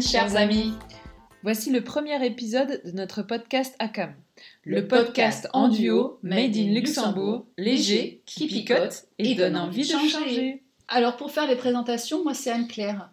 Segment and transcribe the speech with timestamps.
[0.00, 0.74] Chers amis.
[1.42, 4.14] Voici le premier épisode de notre podcast ACAM.
[4.64, 10.63] Le podcast en duo, made in Luxembourg, léger, qui picote et donne envie de changer.
[10.88, 13.10] Alors pour faire les présentations, moi c'est Anne-Claire.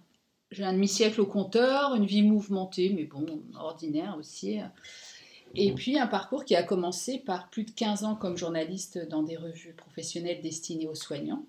[0.52, 3.26] J'ai un demi-siècle au compteur, une vie mouvementée, mais bon,
[3.58, 4.60] ordinaire aussi.
[5.56, 9.24] Et puis un parcours qui a commencé par plus de 15 ans comme journaliste dans
[9.24, 11.46] des revues professionnelles destinées aux soignants.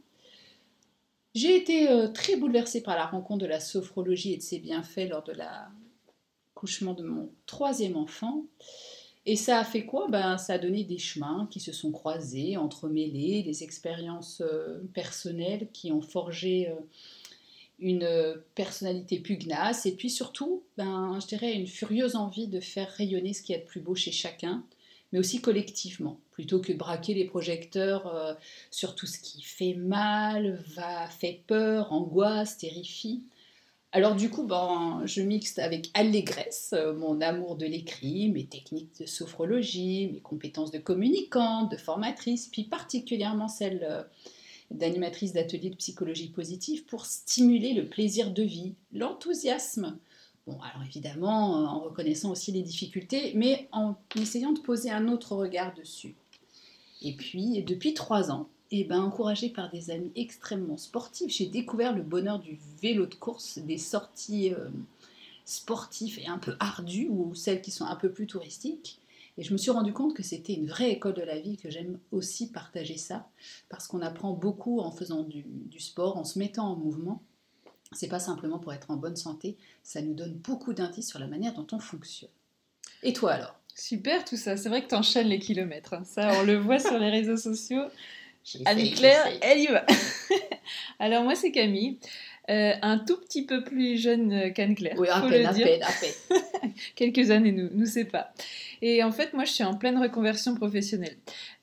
[1.34, 5.08] J'ai été euh, très bouleversée par la rencontre de la sophrologie et de ses bienfaits
[5.08, 8.44] lors de l'accouchement de mon troisième enfant.
[9.24, 10.08] Et ça a fait quoi?
[10.08, 15.68] Ben, Ça a donné des chemins qui se sont croisés, entremêlés, des expériences euh, personnelles
[15.72, 16.74] qui ont forgé euh,
[17.78, 18.08] une
[18.54, 19.86] personnalité pugnace.
[19.86, 23.58] Et puis surtout, ben, je dirais, une furieuse envie de faire rayonner ce qui est
[23.58, 24.64] de plus beau chez chacun,
[25.12, 28.34] mais aussi collectivement, plutôt que de braquer les projecteurs euh,
[28.70, 33.22] sur tout ce qui fait mal, va, fait peur, angoisse, terrifie.
[33.94, 38.98] Alors du coup, ben, je mixte avec allégresse euh, mon amour de l'écrit, mes techniques
[39.00, 44.02] de sophrologie, mes compétences de communicante, de formatrice, puis particulièrement celles euh,
[44.70, 49.98] d'animatrice d'ateliers de psychologie positive pour stimuler le plaisir de vie, l'enthousiasme,
[50.46, 55.06] Bon, alors évidemment, euh, en reconnaissant aussi les difficultés, mais en essayant de poser un
[55.06, 56.16] autre regard dessus.
[57.00, 58.48] Et puis, depuis trois ans,
[58.80, 63.14] eh ben, encouragée par des amis extrêmement sportifs, j'ai découvert le bonheur du vélo de
[63.14, 64.68] course, des sorties euh,
[65.44, 68.98] sportives et un peu ardues, ou celles qui sont un peu plus touristiques.
[69.38, 71.70] Et je me suis rendu compte que c'était une vraie école de la vie, que
[71.70, 73.28] j'aime aussi partager ça,
[73.68, 77.22] parce qu'on apprend beaucoup en faisant du sport, en se mettant en mouvement
[77.94, 81.26] c'est pas simplement pour être en bonne santé, ça nous donne beaucoup d'indices sur la
[81.26, 82.30] manière dont on fonctionne.
[83.02, 83.54] Et toi alors?
[83.74, 86.04] Super tout ça, c'est vrai que tu enchaînes les kilomètres, hein.
[86.04, 87.84] ça on le voit sur les réseaux sociaux.
[88.64, 89.84] Anne-Claire, elle y va.
[90.98, 91.98] alors moi c'est Camille.
[92.50, 94.96] Euh, un tout petit peu plus jeune qu'Anne-Claire.
[94.98, 95.92] Oui, à peine, à peine, à
[96.60, 96.72] peine.
[96.96, 98.32] Quelques années nous, nous séparent.
[98.82, 101.16] Et en fait, moi, je suis en pleine reconversion professionnelle.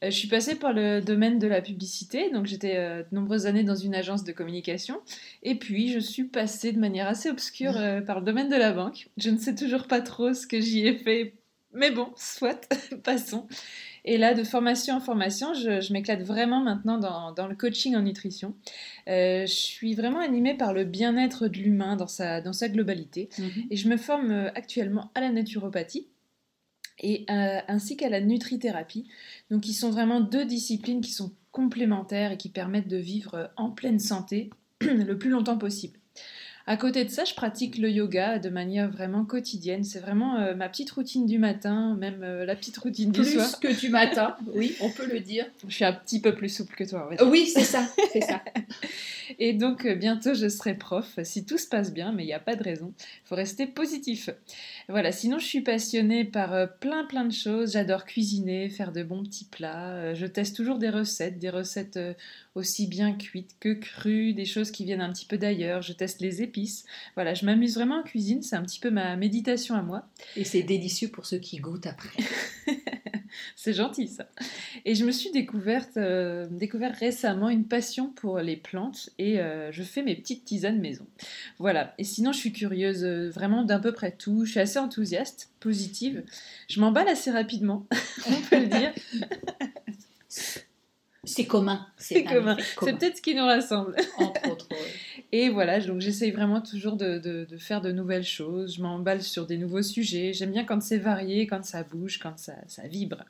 [0.05, 3.45] Euh, je suis passée par le domaine de la publicité, donc j'étais euh, de nombreuses
[3.45, 5.01] années dans une agence de communication.
[5.43, 7.73] Et puis, je suis passée de manière assez obscure
[8.07, 9.09] par le domaine de la banque.
[9.17, 11.33] Je ne sais toujours pas trop ce que j'y ai fait,
[11.73, 12.67] mais bon, soit,
[13.03, 13.47] passons.
[14.05, 18.55] Et là, de formation en formation, je, m'éclate vraiment maintenant dans, le coaching en nutrition.
[19.07, 23.29] Euh, je suis vraiment animée par le bien-être de l'humain dans sa, dans sa globalité.
[23.37, 23.67] Mhm.
[23.69, 26.07] Et je me forme euh, actuellement à la naturopathie
[27.01, 29.07] et euh, ainsi qu'à la nutrithérapie.
[29.49, 33.71] Donc, qui sont vraiment deux disciplines qui sont complémentaires et qui permettent de vivre en
[33.71, 34.49] pleine santé
[34.81, 35.98] le plus longtemps possible.
[36.69, 39.83] À côté de ça, je pratique le yoga de manière vraiment quotidienne.
[39.83, 43.49] C'est vraiment euh, ma petite routine du matin, même euh, la petite routine du soir.
[43.59, 45.47] Plus que du matin, oui, on peut le dire.
[45.67, 47.09] Je suis un petit peu plus souple que toi.
[47.25, 48.43] Oui, c'est ça, c'est ça.
[49.39, 52.33] Et donc euh, bientôt je serai prof, si tout se passe bien, mais il n'y
[52.33, 52.93] a pas de raison.
[52.99, 54.29] Il faut rester positif.
[54.89, 57.73] Voilà, sinon je suis passionnée par plein plein de choses.
[57.73, 60.13] J'adore cuisiner, faire de bons petits plats.
[60.13, 61.99] je teste toujours des recettes, des recettes
[62.59, 65.81] aussi bien cuites que crues, des choses qui viennent un petit peu d'ailleurs.
[65.81, 66.85] Je teste les épices.
[67.15, 70.07] Voilà, je m'amuse vraiment en cuisine, c'est un petit peu ma méditation à moi.
[70.35, 72.09] Et c'est délicieux pour ceux qui goûtent après.
[73.55, 74.27] c'est gentil ça.
[74.85, 79.71] Et je me suis découverte, euh, découvert récemment une passion pour les plantes et euh,
[79.71, 81.07] je fais mes petites tisanes maison.
[81.57, 81.93] Voilà.
[81.97, 84.45] Et sinon, je suis curieuse euh, vraiment d'à peu près tout.
[84.45, 86.23] Je suis assez enthousiaste, positive.
[86.69, 87.87] Je m'emballe assez rapidement,
[88.27, 88.93] on peut le dire.
[91.39, 91.87] C'est commun.
[91.95, 92.57] C'est commun.
[92.83, 93.95] C'est peut-être ce qui nous rassemble.
[94.17, 94.67] Entre autres.
[95.31, 98.75] Et voilà, donc j'essaye vraiment toujours de, faire de nouvelles choses.
[98.75, 100.33] Je m'emballe sur des nouveaux sujets.
[100.33, 102.55] J'aime bien quand c'est varié, quand ça bouge, quand ça,
[102.89, 103.23] vibre.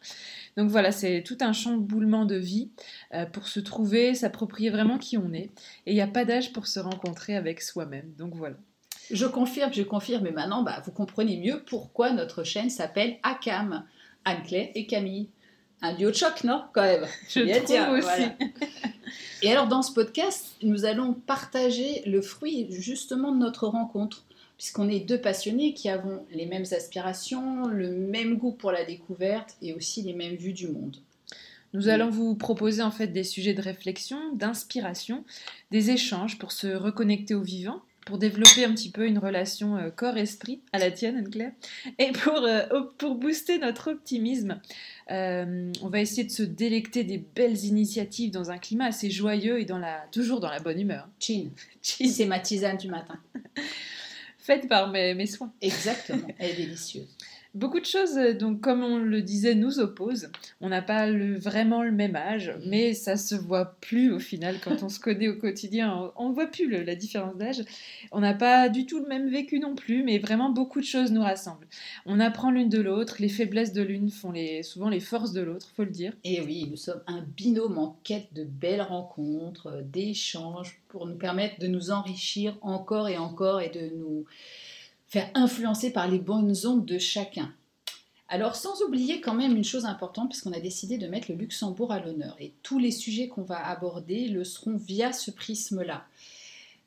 [0.58, 2.72] Donc voilà, c'est tout un chamboulement de vie
[3.14, 5.52] euh, pour se trouver, s'approprier vraiment qui on est.
[5.86, 8.12] Et il n'y a pas d'âge pour se rencontrer avec soi-même.
[8.18, 8.56] Donc voilà.
[9.12, 10.26] Je confirme, je confirme.
[10.26, 13.86] Et maintenant, bah, vous comprenez mieux pourquoi notre chaîne s'appelle ACAM.
[14.26, 15.30] Anne-Claire et Camille
[15.82, 17.06] un duo de choc, non Quand même.
[17.30, 18.30] Je trouve aussi.
[19.42, 24.26] Et alors, dans ce podcast, nous allons partager le fruit justement de notre rencontre,
[24.58, 29.56] puisqu'on est deux passionnés qui avons les mêmes aspirations, le même goût pour la découverte
[29.62, 30.98] et aussi les mêmes vues du monde.
[31.74, 35.24] Nous allons vous proposer en fait des sujets de réflexion, d'inspiration,
[35.72, 39.90] des échanges pour se reconnecter au vivant pour développer un petit peu une relation euh,
[39.90, 41.52] corps-esprit à la tienne, Anne-Claire,
[41.98, 42.64] et pour, euh,
[42.98, 44.60] pour booster notre optimisme.
[45.12, 49.60] Euh, on va essayer de se délecter des belles initiatives dans un climat assez joyeux
[49.60, 51.08] et dans la, toujours dans la bonne humeur.
[51.20, 51.50] Chin.
[51.82, 53.20] C'est ma tisane du matin.
[54.38, 55.52] Faite par mes, mes soins.
[55.62, 57.08] Exactement, elle est délicieuse.
[57.56, 60.32] Beaucoup de choses, euh, donc comme on le disait, nous opposent.
[60.62, 64.84] On n'a pas vraiment le même âge, mais ça se voit plus au final quand
[64.84, 66.12] on se connaît au quotidien.
[66.16, 67.64] On ne voit plus la différence d'âge.
[68.12, 71.12] On n'a pas du tout le même vécu non plus, mais vraiment beaucoup de choses
[71.12, 71.66] nous rassemblent.
[72.06, 74.32] On apprend l'une de l'autre, les faiblesses de l'une font
[74.62, 76.14] souvent les forces de l'autre, faut le dire.
[76.24, 81.60] Et oui, nous sommes un binôme en quête de belles rencontres, d'échanges pour nous permettre
[81.60, 84.26] de nous enrichir encore et encore et de nous
[85.10, 87.52] faire influencer par les bonnes ondes de chacun.
[88.30, 91.92] Alors sans oublier quand même une chose importante, puisqu'on a décidé de mettre le Luxembourg
[91.92, 96.06] à l'honneur, et tous les sujets qu'on va aborder le seront via ce prisme-là.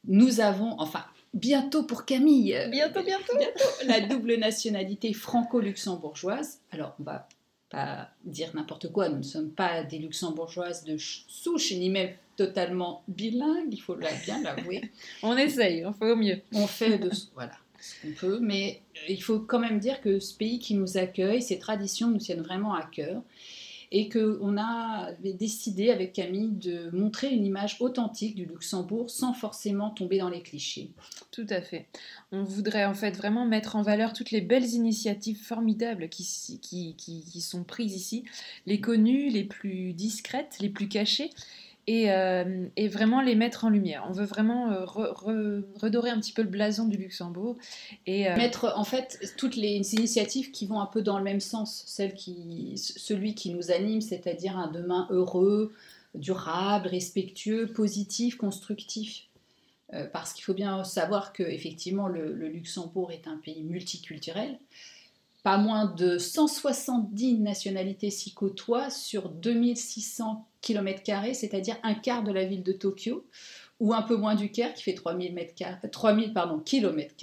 [0.07, 1.05] Nous avons, enfin,
[1.35, 3.33] bientôt pour Camille, bientôt, bientôt,
[3.87, 6.61] la double nationalité franco-luxembourgeoise.
[6.71, 7.29] Alors on va
[7.71, 13.03] pas dire n'importe quoi, nous ne sommes pas des luxembourgeoises de souche, ni même totalement
[13.09, 14.93] bilingues, il faut bien l'avouer.
[15.25, 16.41] on essaye, on fait au mieux.
[16.53, 17.11] On fait de...
[17.35, 17.53] Voilà
[18.41, 22.19] mais il faut quand même dire que ce pays qui nous accueille, ces traditions nous
[22.19, 23.23] tiennent vraiment à cœur
[23.95, 29.91] et qu'on a décidé avec Camille de montrer une image authentique du Luxembourg sans forcément
[29.91, 30.89] tomber dans les clichés.
[31.31, 31.89] Tout à fait.
[32.33, 37.65] On voudrait en fait vraiment mettre en valeur toutes les belles initiatives formidables qui sont
[37.65, 38.25] prises ici,
[38.65, 41.29] les connues, les plus discrètes, les plus cachées,
[41.91, 44.07] euh, et, vraiment les mettre en lumière.
[44.09, 44.85] On veut vraiment euh,
[45.75, 47.57] redorer un petit peu le blason du Luxembourg
[48.07, 51.41] et euh, mettre en fait toutes les initiatives qui vont un peu dans le même
[51.41, 55.73] sens, celui qui nous anime, c'est-à-dire un demain heureux,
[56.15, 59.25] durable, respectueux, positif, constructif.
[60.13, 64.59] parce qu'il faut bien savoir que effectivement le Luxembourg est un pays multiculturel
[65.43, 72.45] pas moins de 170 nationalités s'y côtoient sur 2600 km, c'est-à-dire un quart de la
[72.45, 73.27] ville de Tokyo,
[73.81, 75.55] ou un peu moins du Caire, qui fait 3000, mètres
[75.91, 77.15] 3000 pardon, km,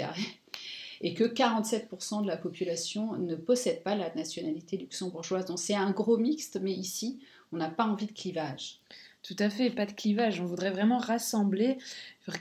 [1.01, 5.45] et que 47% de la population ne possède pas la nationalité luxembourgeoise.
[5.45, 7.19] Donc c'est un gros mixte, mais ici,
[7.53, 8.81] on n'a pas envie de clivage.
[9.29, 10.41] Tout à fait, pas de clivage.
[10.41, 11.77] On voudrait vraiment rassembler,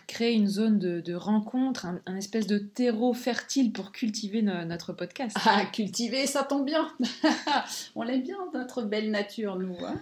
[0.07, 5.37] créer une zone de, rencontre, un, espèce de terreau fertile pour cultiver notre podcast.
[5.45, 6.91] Ah, cultiver, ça tombe bien.
[7.95, 9.77] On l'aime bien, notre belle nature, nous.
[9.85, 10.01] Hein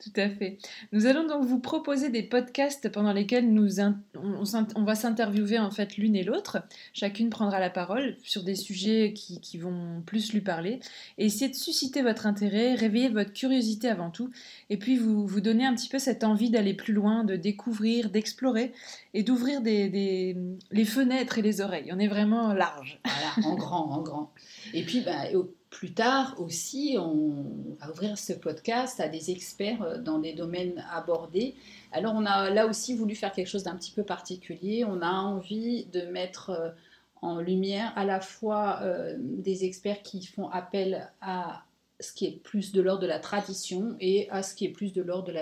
[0.00, 0.58] tout à fait.
[0.92, 5.96] Nous allons donc vous proposer des podcasts pendant lesquels nous on, va s'interviewer en fait
[5.96, 6.58] l'une et l'autre.
[6.92, 10.78] Chacune prendra la parole sur des sujets qui, vont plus lui parler
[11.18, 14.30] et essayer de susciter votre intérêt, réveiller votre curiosité avant tout
[14.70, 18.10] et puis vous, vous donner un petit peu cette envie d'aller plus loin, de découvrir,
[18.10, 18.72] d'explorer
[19.14, 20.36] et d'ouvrir des,
[20.70, 21.90] les fenêtres et les oreilles.
[21.92, 23.00] On est vraiment large.
[23.04, 24.32] Voilà, en grand, en grand.
[24.74, 25.24] Et puis, bah,
[25.70, 30.84] plus tard aussi, on va ouvrir ce podcast à des experts euh, dans des domaines
[30.90, 31.54] abordés.
[31.92, 34.84] Alors on a là aussi voulu faire quelque chose d'un petit peu particulier.
[34.84, 36.70] On a envie de mettre euh,
[37.20, 41.64] en lumière à la fois euh, des experts qui font appel à
[42.00, 44.92] ce qui est plus de l'ordre de la tradition et à ce qui est plus
[44.92, 45.38] de l'ordre de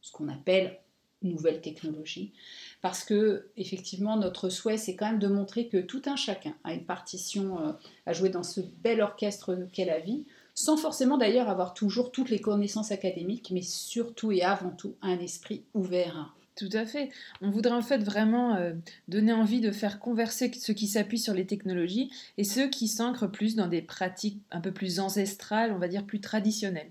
[0.00, 0.78] ce qu'on appelle
[1.22, 2.32] nouvelle technologie
[2.80, 6.74] parce que effectivement notre souhait c'est quand même de montrer que tout un chacun a
[6.74, 7.72] une partition euh,
[8.06, 10.24] à jouer dans ce bel orchestre qu'est la vie,
[10.54, 15.18] sans forcément d'ailleurs avoir toujours toutes les connaissances académiques, mais surtout et avant tout un
[15.18, 16.34] esprit ouvert.
[16.56, 17.10] Tout à fait.
[17.40, 18.72] On voudrait en fait vraiment euh,
[19.06, 23.30] donner envie de faire converser ceux qui s'appuient sur les technologies et ceux qui s'ancrent
[23.30, 26.90] plus dans des pratiques un peu plus ancestrales, on va dire plus traditionnelles.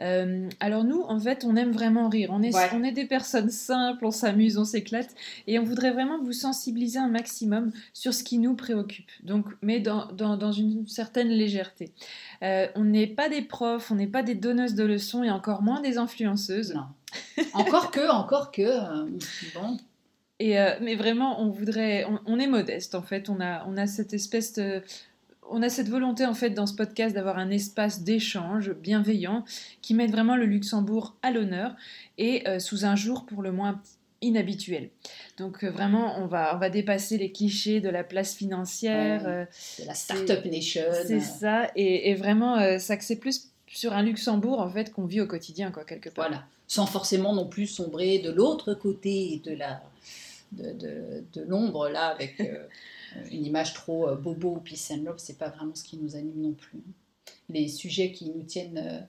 [0.00, 2.30] Euh, alors nous, en fait, on aime vraiment rire.
[2.32, 5.14] On est, on est des personnes simples, on s'amuse, on s'éclate,
[5.46, 9.10] et on voudrait vraiment vous sensibiliser un maximum sur ce qui nous préoccupe.
[9.22, 11.92] Donc, mais dans, dans, une certaine légèreté.
[12.42, 15.62] Euh, on n'est pas des profs, on n'est pas des donneuses de leçons, et encore
[15.62, 16.74] moins des influenceuses.
[16.74, 17.44] Non.
[17.52, 19.06] encore que, encore que, euh,
[19.54, 19.76] bon.
[20.40, 23.30] Et mais vraiment, on voudrait, on, on, est modeste en fait.
[23.30, 24.82] On a, on a cette espèce de,
[25.50, 29.44] on a cette volonté en fait dans ce podcast d'avoir un espace d'échange bienveillant
[29.82, 31.74] qui mette vraiment le Luxembourg à l'honneur
[32.18, 33.80] et euh, sous un jour pour le moins
[34.20, 34.88] inhabituel.
[35.38, 39.26] Donc euh, vraiment, on va, on va dépasser les clichés de la place financière.
[39.26, 39.44] Euh,
[39.80, 40.82] de la Startup Nation.
[41.06, 45.70] C'est ça, et, vraiment s'axer plus sur un Luxembourg en fait qu'on vit au quotidien,
[45.70, 46.28] quoi, quelque part.
[46.28, 49.82] Voilà, sans forcément non plus sombrer de l'autre côté de la
[50.52, 50.72] de,
[51.32, 52.40] de, l'ombre là avec
[53.46, 56.40] une trop euh, bobo ou peace and love, c'est pas vraiment ce qui nous anime
[56.40, 56.82] non plus.
[57.48, 59.00] les sujets qui nous tiennent euh,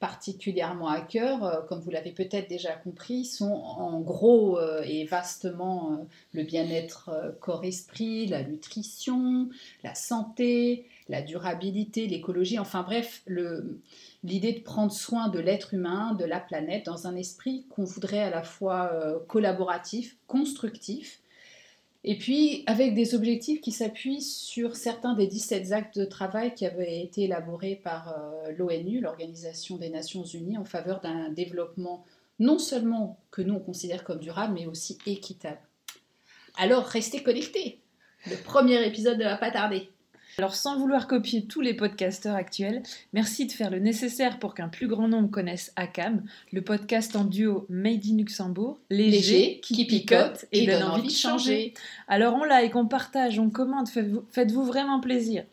[0.00, 6.06] particulièrement à cœur, euh, comme vous l'avez peut-être déjà compris, sont en gros et vastement
[6.32, 9.48] le bien-être corps-esprit, la nutrition,
[9.82, 13.24] la santé, la durabilité, l'écologie, enfin bref,
[14.24, 18.22] l'idée de prendre soin de l'être humain, de la planète, dans un esprit qu'on voudrait
[18.22, 18.92] à la fois
[19.28, 21.21] collaboratif, constructif,
[22.04, 26.66] et puis, avec des objectifs qui s'appuient sur certains des 17 actes de travail qui
[26.66, 32.04] avaient été élaborés par euh, l'ONU, l'Organisation des Nations Unies, en faveur d'un développement
[32.40, 35.60] non seulement que nous on considère comme durable, mais aussi équitable.
[36.56, 37.78] Alors, restez connectés.
[38.26, 39.88] Le premier épisode ne va pas tarder.
[40.38, 44.68] Alors sans vouloir copier tous les podcasteurs actuels, merci de faire le nécessaire pour qu'un
[44.68, 50.46] plus grand nombre connaisse ACAM, le podcast en duo Made in Luxembourg, léger, qui, picote
[50.50, 51.74] et, donne envie de changer.
[52.08, 55.44] Alors on like, on partage, on commente, faites-vous vraiment plaisir.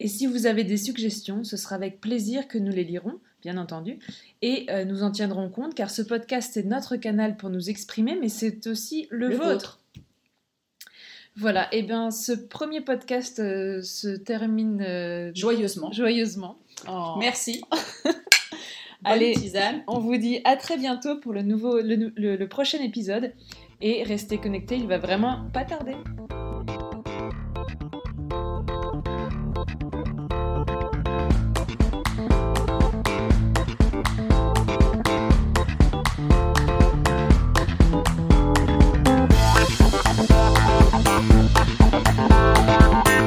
[0.00, 3.56] Et si vous avez des suggestions, ce sera avec plaisir que nous les lirons, bien
[3.56, 3.98] entendu,
[4.42, 8.16] et euh, nous en tiendrons compte car ce podcast est notre canal pour nous exprimer,
[8.20, 9.80] mais c'est aussi le, vôtre.
[11.38, 15.92] Voilà, et eh bien ce premier podcast euh, se termine euh, joyeusement.
[15.92, 16.58] Joyeusement.
[16.88, 17.14] Oh.
[17.18, 17.62] Merci.
[19.04, 19.34] Allez,
[19.86, 23.32] on vous dit à très bientôt pour le, nouveau, le prochain épisode
[23.80, 25.94] et restez connectés, il va vraiment pas tarder.